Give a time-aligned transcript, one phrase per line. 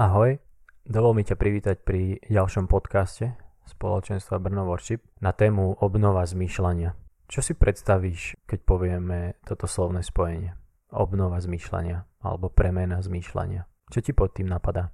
[0.00, 0.40] Ahoj,
[0.88, 3.36] dovol mi ťa privítať pri ďalšom podcaste
[3.68, 6.96] spoločenstva Brno Worship na tému obnova zmýšľania.
[7.28, 10.56] Čo si predstavíš, keď povieme toto slovné spojenie?
[10.88, 13.68] Obnova zmýšľania alebo premena zmýšľania.
[13.92, 14.88] Čo ti pod tým napadá?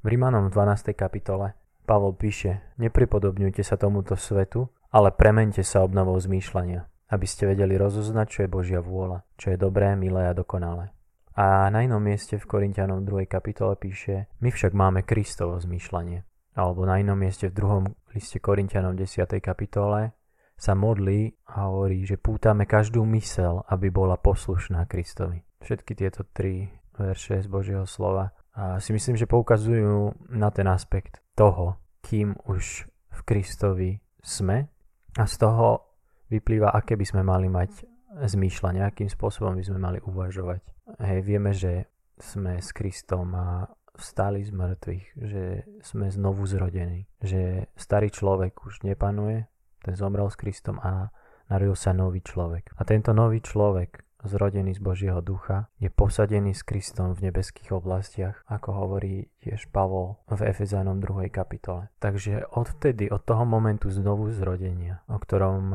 [0.00, 0.94] V Rímanom v 12.
[0.94, 7.74] kapitole Pavol píše, nepripodobňujte sa tomuto svetu, ale premente sa obnovou zmýšľania, aby ste vedeli
[7.74, 10.94] rozoznať, čo je Božia vôľa, čo je dobré, milé a dokonalé.
[11.36, 13.28] A na inom mieste v Korintianom 2.
[13.28, 16.24] kapitole píše, my však máme Kristovo zmýšľanie.
[16.56, 17.84] Alebo na inom mieste v druhom
[18.16, 19.28] liste Korintianom 10.
[19.44, 20.16] kapitole
[20.56, 25.44] sa modlí a hovorí, že pútame každú mysel, aby bola poslušná Kristovi.
[25.60, 31.20] Všetky tieto tri verše z Božieho slova a si myslím, že poukazujú na ten aspekt
[31.36, 34.72] toho, kým už v Kristovi sme
[35.20, 35.84] a z toho
[36.32, 37.84] vyplýva, aké by sme mali mať
[38.24, 40.75] zmýšľanie, akým spôsobom by sme mali uvažovať.
[40.86, 43.66] Hej, vieme, že sme s Kristom a
[43.98, 45.44] vstali z mŕtvych, že
[45.82, 49.50] sme znovu zrodení, že starý človek už nepanuje,
[49.82, 51.10] ten zomrel s Kristom a
[51.50, 52.70] narodil sa nový človek.
[52.78, 58.42] A tento nový človek zrodený z Božieho ducha, je posadený s Kristom v nebeských oblastiach,
[58.50, 61.30] ako hovorí tiež Pavol v Efezánom 2.
[61.30, 61.88] kapitole.
[62.02, 65.70] Takže odvtedy, od toho momentu znovu zrodenia, o ktorom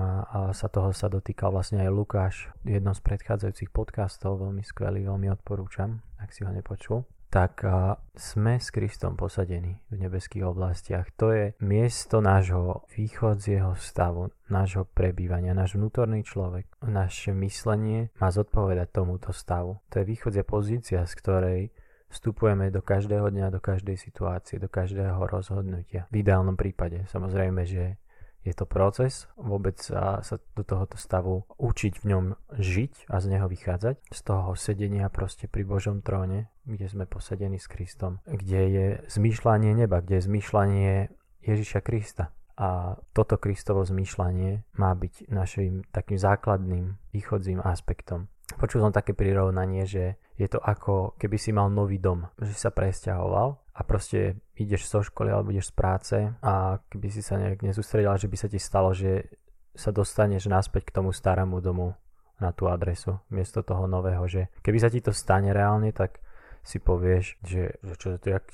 [0.51, 2.35] sa toho sa dotýkal vlastne aj Lukáš
[2.67, 7.63] jednom z predchádzajúcich podcastov, veľmi skvelý, veľmi odporúčam, ak si ho nepočul, tak
[8.11, 11.07] sme s Kristom posadení v nebeských oblastiach.
[11.15, 15.55] To je miesto nášho východzieho stavu, nášho prebývania.
[15.55, 19.79] Náš vnútorný človek, naše myslenie má zodpovedať tomuto stavu.
[19.95, 21.61] To je východzia pozícia, z ktorej
[22.11, 26.11] vstupujeme do každého dňa, do každej situácie, do každého rozhodnutia.
[26.11, 27.95] V ideálnom prípade samozrejme, že
[28.41, 32.25] je to proces, vôbec sa, sa do tohoto stavu učiť v ňom
[32.57, 34.01] žiť a z neho vychádzať.
[34.09, 39.77] Z toho sedenia proste pri Božom tróne, kde sme posadení s Kristom, kde je zmýšľanie
[39.77, 40.93] neba, kde je zmýšľanie
[41.45, 42.33] Ježiša Krista.
[42.57, 48.29] A toto Kristovo zmýšľanie má byť našim takým základným východzím aspektom.
[48.57, 52.73] Počul som také prirovnanie, že je to ako keby si mal nový dom, že sa
[52.73, 53.47] presťahoval
[53.77, 58.11] a proste ideš zo školy alebo ideš z práce a keby si sa nejak nezústredil,
[58.17, 59.29] že by sa ti stalo, že
[59.71, 61.95] sa dostaneš naspäť k tomu starému domu
[62.41, 66.19] na tú adresu, miesto toho nového, že keby sa ti to stane reálne, tak
[66.61, 68.07] si povieš, že, že, čo,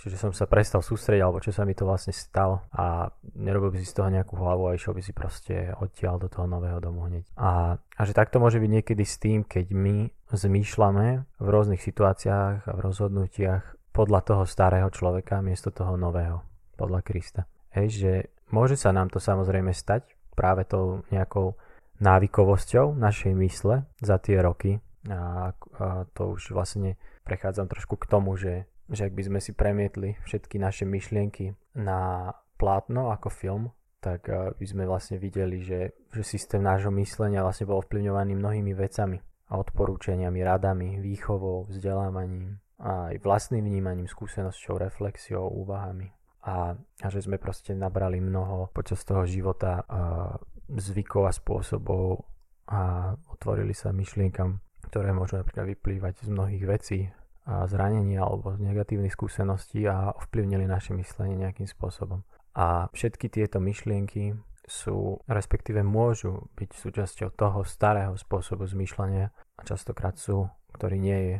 [0.07, 3.77] že som sa prestal sústrediť, alebo čo sa mi to vlastne stalo a nerobil by
[3.83, 7.03] si z toho nejakú hlavu a išiel by si proste odtiaľ do toho nového domu
[7.11, 7.27] hneď.
[7.35, 11.07] A, a že takto môže byť niekedy s tým, keď my zmýšľame
[11.39, 16.45] v rôznych situáciách a v rozhodnutiach podľa toho starého človeka miesto toho nového,
[16.79, 17.43] podľa Krista.
[17.75, 18.13] Hej, že
[18.53, 20.07] môže sa nám to samozrejme stať
[20.37, 21.57] práve tou nejakou
[21.97, 24.77] návykovosťou našej mysle za tie roky
[25.09, 25.51] a,
[25.81, 26.93] a to už vlastne
[27.27, 32.31] prechádzam trošku k tomu, že, že ak by sme si premietli všetky naše myšlienky na
[32.55, 33.63] plátno ako film,
[33.99, 38.71] tak eh, by sme vlastne videli, že, že systém nášho myslenia vlastne bol ovplyvňovaný mnohými
[38.71, 39.19] vecami
[39.51, 46.13] a odporúčaniami, radami, výchovou, vzdelávaním a aj vlastným vnímaním, skúsenosťou, reflexiou, úvahami.
[46.45, 52.23] A, a že sme proste nabrali mnoho počas toho života eh, zvykov a spôsobov
[52.67, 56.99] a otvorili sa myšlienkam, ktoré môžu napríklad vyplývať z mnohých vecí,
[57.47, 62.27] a zranení alebo z negatívnych skúseností a ovplyvnili naše myslenie nejakým spôsobom.
[62.59, 64.35] A všetky tieto myšlienky
[64.67, 71.35] sú, respektíve môžu byť súčasťou toho starého spôsobu zmýšľania a častokrát sú, ktorý nie je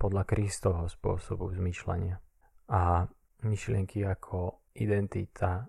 [0.00, 2.16] podľa Kristovho spôsobu zmýšľania.
[2.72, 3.04] A
[3.44, 5.68] myšlienky ako identita,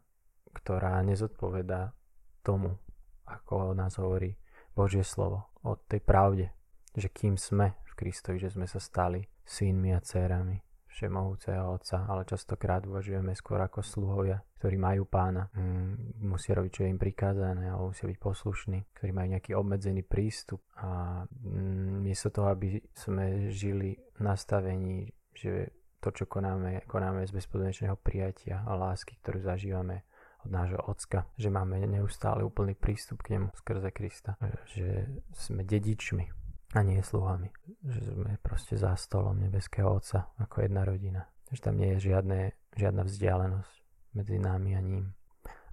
[0.56, 1.92] ktorá nezodpoveda
[2.40, 2.80] tomu,
[3.28, 4.40] ako nás hovorí
[4.72, 6.48] Božie slovo o tej pravde,
[6.96, 10.60] že kým sme v Kristovi, že sme sa stali synmi a dcerami
[10.92, 16.82] všemohúceho Otca, ale častokrát uvažujeme skôr ako sluhovia, ktorí majú pána, mm, musia robiť, čo
[16.84, 20.60] je im prikázané, alebo musia byť poslušní, ktorí majú nejaký obmedzený prístup.
[20.84, 25.72] A mm, miesto toho, aby sme žili v nastavení, že
[26.04, 30.04] to, čo konáme, konáme z bezpodmienečného prijatia a lásky, ktorú zažívame
[30.42, 34.34] od nášho Ocka, že máme neustále úplný prístup k nemu skrze Krista,
[34.74, 35.06] že
[35.38, 36.41] sme dedičmi
[36.74, 37.52] a nie sluhami.
[37.84, 41.22] Že sme proste za stolom nebeského Otca ako jedna rodina.
[41.52, 42.40] Že tam nie je žiadne,
[42.76, 43.74] žiadna vzdialenosť
[44.16, 45.12] medzi nami a ním.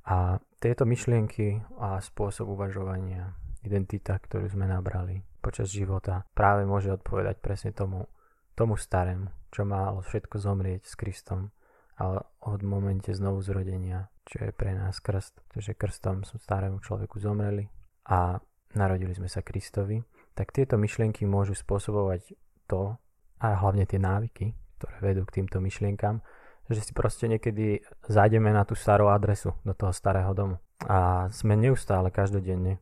[0.08, 7.36] A tieto myšlienky a spôsob uvažovania, identita, ktorú sme nabrali počas života, práve môže odpovedať
[7.38, 8.08] presne tomu,
[8.56, 11.52] tomu starému, čo malo všetko zomrieť s Kristom,
[12.00, 17.20] ale od momente znovu zrodenia, čo je pre nás krst, pretože krstom som starému človeku
[17.20, 17.68] zomreli
[18.08, 18.40] a
[18.74, 20.00] narodili sme sa Kristovi
[20.38, 22.38] tak tieto myšlienky môžu spôsobovať
[22.70, 22.94] to,
[23.42, 26.22] a hlavne tie návyky, ktoré vedú k týmto myšlienkam,
[26.70, 30.62] že si proste niekedy zájdeme na tú starú adresu do toho starého domu.
[30.86, 32.78] A sme neustále, každodenne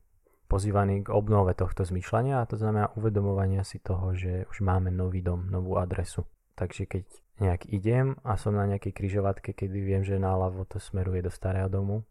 [0.51, 5.23] pozývaní k obnove tohto zmýšľania a to znamená uvedomovania si toho, že už máme nový
[5.23, 6.29] dom, novú adresu.
[6.57, 7.05] Takže keď
[7.41, 11.69] nejak idem a som na nejakej kryžovatke, kedy viem, že náľavo to smeruje do starého
[11.69, 12.05] domu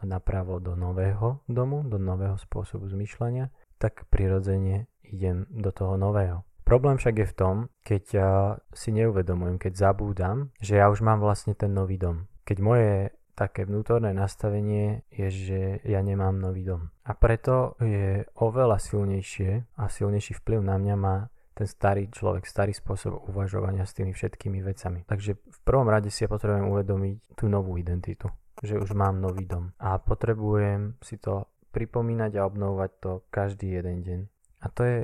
[0.00, 3.52] a napravo do nového domu, do nového spôsobu zmýšľania,
[3.82, 6.46] tak prirodzene idem do toho nového.
[6.62, 8.30] Problém však je v tom, keď ja
[8.70, 12.30] si neuvedomujem, keď zabúdam, že ja už mám vlastne ten nový dom.
[12.46, 16.94] Keď moje také vnútorné nastavenie je, že ja nemám nový dom.
[17.02, 22.72] A preto je oveľa silnejšie a silnejší vplyv na mňa má ten starý človek, starý
[22.72, 25.04] spôsob uvažovania s tými všetkými vecami.
[25.04, 28.30] Takže v prvom rade si ja potrebujem uvedomiť tú novú identitu,
[28.62, 34.04] že už mám nový dom a potrebujem si to pripomínať a obnovovať to každý jeden
[34.04, 34.20] deň.
[34.62, 34.98] A to je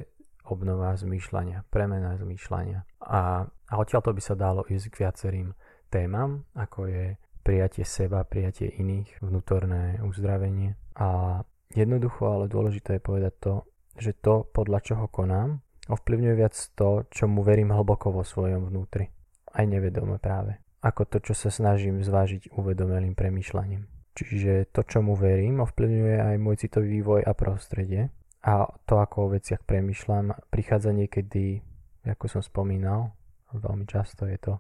[0.49, 2.85] obnova zmýšľania, premena zmýšľania.
[3.05, 5.49] A, a odtiaľ to by sa dalo ísť k viacerým
[5.93, 7.05] témam, ako je
[7.45, 10.77] prijatie seba, prijatie iných, vnútorné uzdravenie.
[10.97, 11.41] A
[11.73, 13.55] jednoducho, ale dôležité je povedať to,
[13.99, 19.09] že to, podľa čoho konám, ovplyvňuje viac to, čomu verím hlboko vo svojom vnútri.
[19.49, 20.61] Aj nevedome práve.
[20.85, 23.98] Ako to, čo sa snažím zvážiť uvedomelým premýšľaním.
[24.19, 28.11] Čiže to, čomu verím, ovplyvňuje aj môj citový vývoj a prostredie.
[28.43, 31.63] A to, ako o veciach premýšľam, prichádza niekedy,
[32.03, 33.15] ako som spomínal,
[33.55, 34.59] veľmi často je to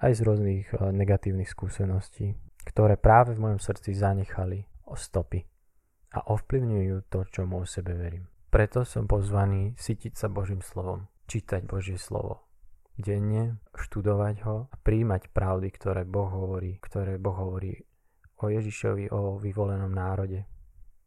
[0.00, 2.38] aj z rôznych eh, negatívnych skúseností,
[2.70, 4.62] ktoré práve v mojom srdci zanechali
[4.94, 5.42] stopy
[6.14, 8.26] a ovplyvňujú to, čo o sebe verím.
[8.50, 12.50] Preto som pozvaný cítiť sa Božím slovom, čítať Božie slovo,
[12.98, 17.78] denne študovať ho a príjmať pravdy, ktoré Boh hovorí, ktoré Boh hovorí
[18.40, 20.48] o Ježišovi, o vyvolenom národe.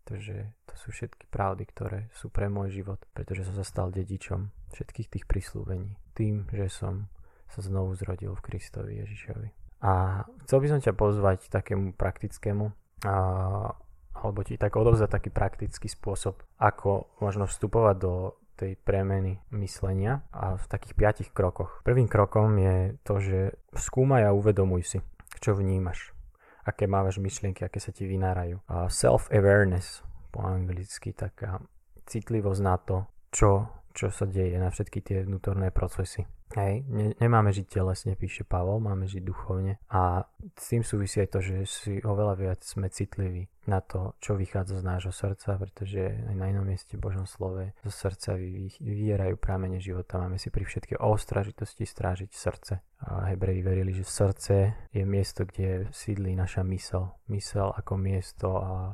[0.04, 4.52] Takže to sú všetky pravdy, ktoré sú pre môj život, pretože som sa stal dedičom
[4.76, 5.96] všetkých tých prislúbení.
[6.14, 7.08] Tým, že som
[7.48, 9.50] sa znovu zrodil v Kristovi Ježišovi.
[9.84, 12.72] A chcel by som ťa pozvať takému praktickému
[13.06, 13.16] a,
[14.16, 18.14] alebo ti tak odovzdať taký praktický spôsob, ako možno vstupovať do
[18.56, 21.84] tej premeny myslenia a v takých piatich krokoch.
[21.84, 23.40] Prvým krokom je to, že
[23.76, 25.00] skúmaj a uvedomuj si,
[25.42, 26.16] čo vnímaš,
[26.64, 28.60] aké máš myšlienky, aké sa ti vynárajú.
[28.90, 30.02] self-awareness
[30.34, 31.62] po anglicky, taká
[32.08, 32.98] citlivosť na to,
[33.30, 36.26] čo, čo sa deje, na všetky tie vnútorné procesy.
[36.54, 40.22] Hej, ne, nemáme žiť telesne, píše Pavol, máme žiť duchovne a
[40.54, 44.78] s tým súvisí aj to, že si oveľa viac sme citliví na to, čo vychádza
[44.78, 48.38] z nášho srdca, pretože aj na inom mieste Božom slove zo srdca
[48.78, 50.22] vyvierajú prámene života.
[50.22, 52.74] Máme si pri všetkej ostražitosti strážiť srdce.
[53.02, 57.18] A Hebreji verili, že srdce je miesto, kde sídli naša mysel.
[57.34, 58.94] Mysel ako miesto, a,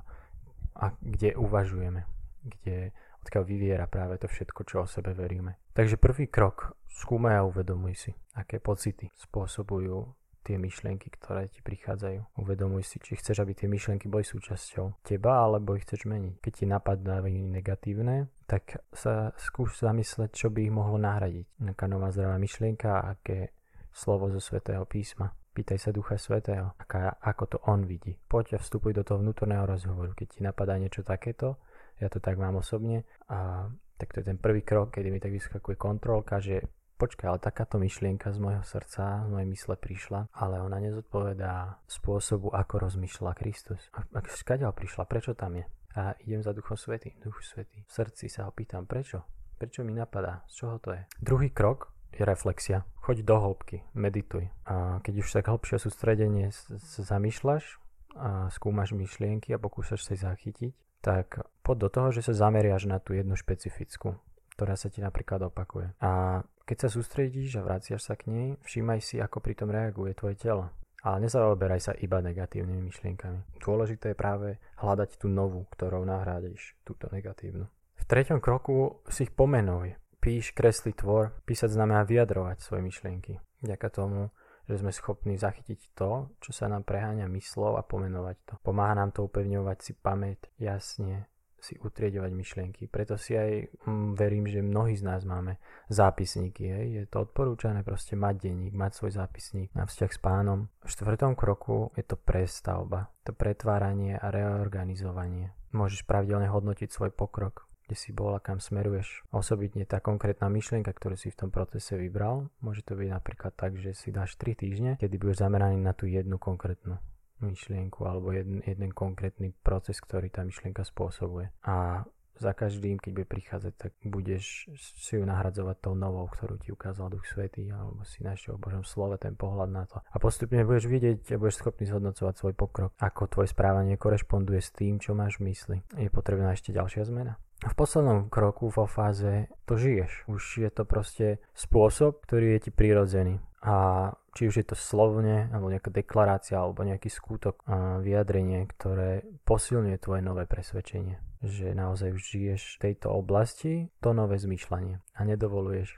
[0.79, 2.07] a kde uvažujeme,
[2.39, 5.59] kde odkiaľ vyviera práve to všetko, čo o sebe veríme.
[5.75, 12.41] Takže prvý krok skúmaj a uvedomuj si, aké pocity spôsobujú tie myšlienky, ktoré ti prichádzajú.
[12.41, 16.41] Uvedomuj si, či chceš, aby tie myšlienky boli súčasťou teba, alebo ich chceš meniť.
[16.41, 21.69] Keď ti napadajú negatívne, tak sa skúš zamysleť, čo by ich mohlo nahradiť.
[21.69, 22.89] Aká nová zdravá myšlienka,
[23.19, 23.53] aké
[23.93, 25.29] slovo zo svätého písma.
[25.53, 28.15] Pýtaj sa Ducha Svetého, aká, ako to on vidí.
[28.15, 30.15] Poď a vstupuj do toho vnútorného rozhovoru.
[30.15, 31.59] Keď ti napadá niečo takéto,
[31.99, 33.67] ja to tak mám osobne, a
[33.99, 36.63] tak to je ten prvý krok, kedy mi tak vyskakuje kontrolka, že
[36.99, 42.51] počkaj, ale takáto myšlienka z môjho srdca, z mojej mysle prišla, ale ona nezodpovedá spôsobu,
[42.51, 43.79] ako rozmýšľa Kristus.
[43.95, 45.65] A, a prišla, prečo tam je?
[45.95, 47.87] A idem za Duchom Svetým, Duchu Svetý.
[47.87, 49.23] V srdci sa ho pýtam, prečo?
[49.55, 50.43] Prečo mi napadá?
[50.51, 51.01] Z čoho to je?
[51.23, 52.85] Druhý krok je reflexia.
[53.01, 54.51] Choď do hĺbky, medituj.
[54.67, 56.51] A keď už tak hĺbšie sústredenie
[56.99, 57.79] zamýšľaš
[58.19, 62.85] a skúmaš myšlienky a pokúšaš sa ich zachytiť, tak poď do toho, že sa zameriaš
[62.85, 64.19] na tú jednu špecifickú,
[64.55, 65.95] ktorá sa ti napríklad opakuje.
[66.03, 70.13] A keď sa sústredíš a vraciaš sa k nej, všímaj si, ako pri tom reaguje
[70.13, 70.69] tvoje telo.
[71.01, 73.57] Ale nezaoberaj sa iba negatívnymi myšlienkami.
[73.57, 77.65] Dôležité je práve hľadať tú novú, ktorou nahrádíš túto negatívnu.
[77.97, 79.97] V treťom kroku si ich pomenuj.
[80.21, 81.33] Píš, kresli, tvor.
[81.47, 83.41] Písať znamená vyjadrovať svoje myšlienky.
[83.65, 84.29] Vďaka tomu,
[84.69, 88.53] že sme schopní zachytiť to, čo sa nám preháňa myslov a pomenovať to.
[88.61, 91.25] Pomáha nám to upevňovať si pamäť jasne,
[91.61, 92.83] si utriedovať myšlienky.
[92.87, 95.59] Preto si aj mm, verím, že mnohí z nás máme
[95.91, 96.65] zápisníky.
[96.67, 96.85] Hej.
[96.91, 100.59] Je to odporúčané proste mať denník, mať svoj zápisník na vzťah s pánom.
[100.83, 105.53] V štvrtom kroku je to prestavba, to pretváranie a reorganizovanie.
[105.75, 109.27] Môžeš pravidelne hodnotiť svoj pokrok, kde si bol a kam smeruješ.
[109.29, 113.77] Osobitne tá konkrétna myšlienka, ktorú si v tom procese vybral, môže to byť napríklad tak,
[113.77, 116.97] že si dáš 3 týždne, kedy budeš zameraný na tú jednu konkrétnu
[117.45, 121.51] myšlienku alebo jeden, jeden konkrétny proces, ktorý tá myšlienka spôsobuje.
[121.63, 122.03] A
[122.39, 127.11] za každým, keď bude prichádzať, tak budeš si ju nahradzovať tou novou, ktorú ti ukázal
[127.11, 129.99] Duch Svetý, alebo si našiel v Božom slove ten pohľad na to.
[129.99, 134.71] A postupne budeš vidieť a budeš schopný zhodnocovať svoj pokrok, ako tvoje správanie korešponduje s
[134.71, 135.77] tým, čo máš v mysli.
[135.99, 137.35] Je potrebná ešte ďalšia zmena.
[137.59, 140.31] V poslednom kroku vo fáze to žiješ.
[140.31, 143.43] Už je to proste spôsob, ktorý je ti prirodzený.
[143.59, 149.25] A či už je to slovne, alebo nejaká deklarácia, alebo nejaký skutok a vyjadrenie, ktoré
[149.45, 151.19] posilňuje tvoje nové presvedčenie.
[151.39, 155.97] Že naozaj už žiješ v tejto oblasti to nové zmýšľanie a nedovoluješ,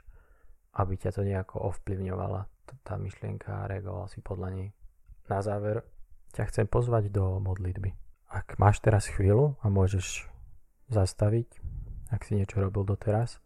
[0.78, 2.48] aby ťa to nejako ovplyvňovala
[2.80, 4.68] tá myšlienka a reagoval si podľa nej.
[5.28, 5.84] Na záver
[6.32, 7.92] ťa chcem pozvať do modlitby.
[8.32, 10.24] Ak máš teraz chvíľu a môžeš
[10.88, 11.60] zastaviť,
[12.08, 13.44] ak si niečo robil doteraz,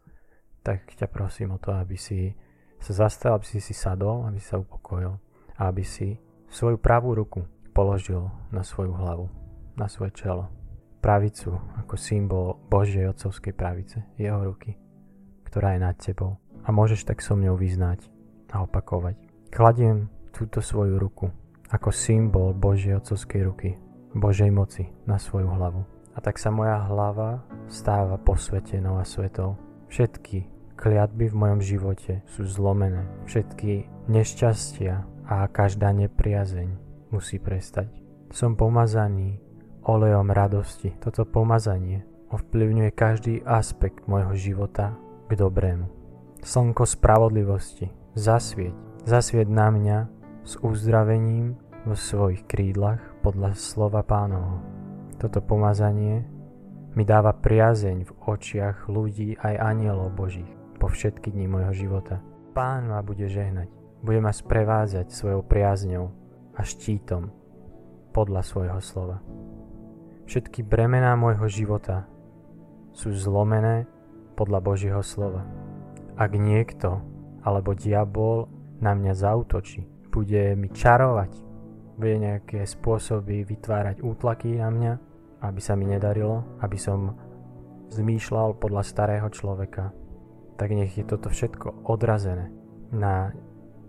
[0.63, 2.35] tak ťa prosím o to, aby si
[2.81, 5.17] sa zastal, aby si si sadol, aby si sa upokojil
[5.57, 6.17] a aby si
[6.49, 7.43] svoju pravú ruku
[7.73, 9.27] položil na svoju hlavu,
[9.77, 10.49] na svoje čelo.
[10.97, 14.73] Pravicu ako symbol Božej otcovskej pravice, jeho ruky,
[15.45, 16.41] ktorá je nad tebou.
[16.65, 18.09] A môžeš tak so mňou vyznať
[18.51, 19.15] a opakovať.
[19.53, 21.29] Kladiem túto svoju ruku
[21.69, 23.69] ako symbol Božej otcovskej ruky,
[24.17, 29.53] Božej moci na svoju hlavu a tak sa moja hlava stáva posvetenou a svetou.
[29.87, 33.09] Všetky kliatby v mojom živote sú zlomené.
[33.25, 36.69] Všetky nešťastia a každá nepriazeň
[37.09, 37.89] musí prestať.
[38.29, 39.41] Som pomazaný
[39.83, 40.93] olejom radosti.
[41.01, 44.93] Toto pomazanie ovplyvňuje každý aspekt môjho života
[45.27, 45.89] k dobrému.
[46.45, 49.97] Slnko spravodlivosti, zasvieť, zasvieť na mňa
[50.45, 51.57] s uzdravením
[51.87, 54.59] vo svojich krídlach podľa slova pánovho.
[55.17, 56.27] Toto pomazanie
[56.93, 62.21] mi dáva priazeň v očiach ľudí aj anielov Božích po všetky dni môjho života.
[62.53, 63.69] Pán ma bude žehnať,
[64.01, 66.05] bude ma sprevázať svojou priazňou
[66.57, 67.29] a štítom
[68.13, 69.17] podľa svojho slova.
[70.25, 72.09] Všetky bremená môjho života
[72.93, 73.85] sú zlomené
[74.33, 75.45] podľa Božieho slova.
[76.17, 77.01] Ak niekto
[77.45, 78.49] alebo diabol
[78.81, 81.31] na mňa zautočí, bude mi čarovať,
[81.97, 84.93] bude nejaké spôsoby vytvárať útlaky na mňa,
[85.45, 87.13] aby sa mi nedarilo, aby som
[87.93, 89.93] zmýšľal podľa starého človeka,
[90.57, 92.49] tak nech je toto všetko odrazené
[92.89, 93.31] na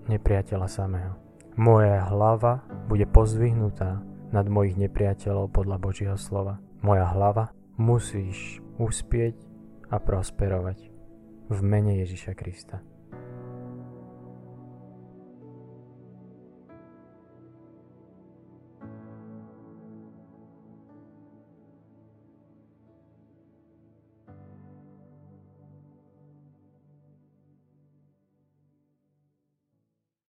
[0.07, 1.13] nepriateľa samého.
[1.59, 6.63] Moja hlava bude pozvihnutá nad mojich nepriateľov podľa Božieho slova.
[6.85, 9.35] Moja hlava musíš uspieť
[9.89, 10.79] a prosperovať
[11.49, 12.85] v mene Ježiša Krista.